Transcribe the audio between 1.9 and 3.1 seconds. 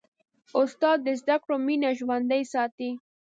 ژوندۍ ساتي.